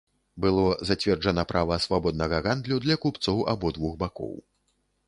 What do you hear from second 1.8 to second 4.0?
свабоднага гандлю для купцоў абодвух